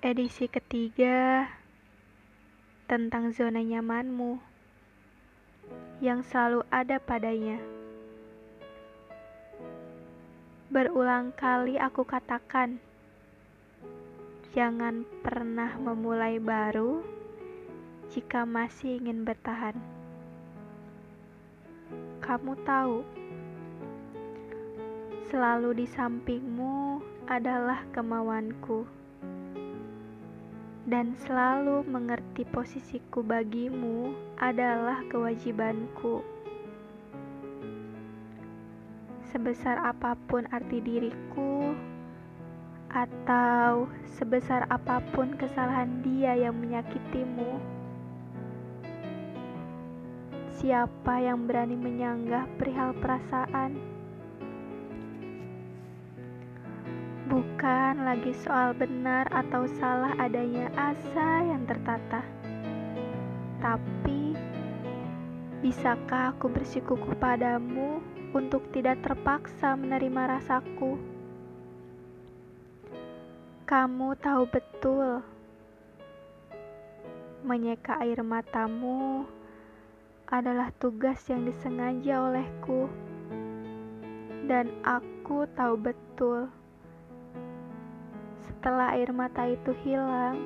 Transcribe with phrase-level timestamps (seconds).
[0.00, 1.44] Edisi ketiga
[2.88, 4.40] tentang zona nyamanmu
[6.00, 7.60] yang selalu ada padanya.
[10.72, 12.80] Berulang kali aku katakan,
[14.56, 17.04] jangan pernah memulai baru
[18.08, 19.76] jika masih ingin bertahan.
[22.24, 23.04] Kamu tahu,
[25.28, 28.99] selalu di sampingmu adalah kemauanku
[30.90, 34.10] dan selalu mengerti posisiku bagimu
[34.42, 36.18] adalah kewajibanku.
[39.30, 41.70] Sebesar apa pun arti diriku,
[42.90, 43.86] atau
[44.18, 47.62] sebesar apa pun kesalahan dia yang menyakitimu,
[50.58, 53.89] siapa yang berani menyanggah perihal perasaan?
[57.30, 62.26] Bukan lagi soal benar atau salah adanya asa yang tertata.
[63.62, 64.34] Tapi,
[65.62, 68.02] bisakah aku bersikuku padamu
[68.34, 70.98] untuk tidak terpaksa menerima rasaku?
[73.62, 75.22] Kamu tahu betul,
[77.46, 79.22] menyeka air matamu
[80.26, 82.90] adalah tugas yang disengaja olehku,
[84.50, 86.50] dan aku tahu betul
[88.60, 90.36] setelah air mata itu hilang,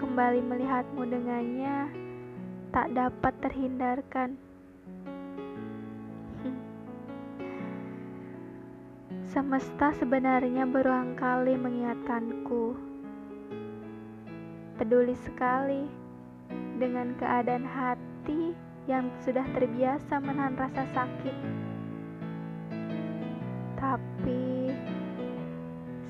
[0.00, 1.92] kembali melihatmu dengannya
[2.72, 4.40] tak dapat terhindarkan.
[9.36, 12.80] Semesta sebenarnya berulang kali mengingatkanku.
[14.80, 15.84] Peduli sekali
[16.80, 18.56] dengan keadaan hati
[18.88, 21.65] yang sudah terbiasa menahan rasa sakit.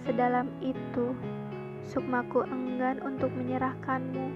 [0.07, 1.19] Sedalam itu,
[1.83, 4.31] sukmaku enggan untuk menyerahkanmu.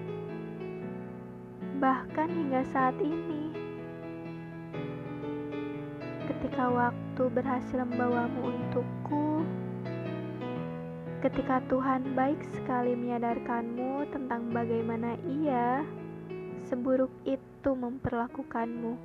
[1.79, 3.55] Bahkan hingga saat ini,
[6.27, 9.47] ketika waktu berhasil membawamu untukku,
[11.23, 15.87] ketika Tuhan baik sekali menyadarkanmu tentang bagaimana Ia
[16.67, 18.99] seburuk itu memperlakukanmu,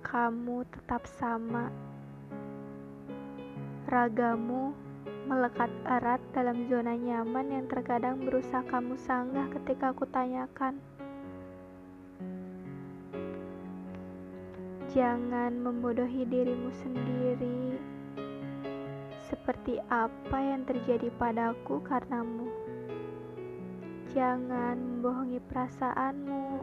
[0.00, 1.89] kamu tetap sama
[3.90, 4.70] Ragamu
[5.26, 10.78] melekat erat dalam zona nyaman yang terkadang berusaha kamu sanggah ketika aku tanyakan.
[14.94, 17.82] Jangan membodohi dirimu sendiri
[19.26, 22.46] seperti apa yang terjadi padaku karenamu.
[24.14, 26.62] Jangan membohongi perasaanmu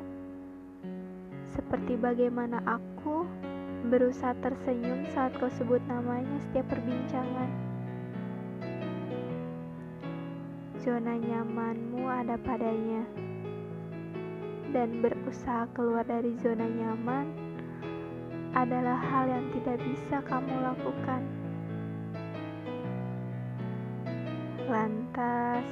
[1.52, 3.28] seperti bagaimana aku
[3.88, 7.50] berusaha tersenyum saat kau sebut namanya setiap perbincangan.
[10.84, 13.04] Zona nyamanmu ada padanya,
[14.76, 17.28] dan berusaha keluar dari zona nyaman
[18.56, 21.22] adalah hal yang tidak bisa kamu lakukan.
[24.68, 25.68] Lantas,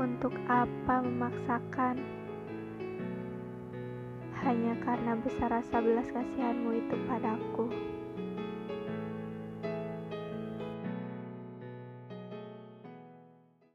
[0.00, 2.23] untuk apa memaksakan?
[4.44, 7.93] Hanya karena besar rasa belas kasihanmu itu padaku.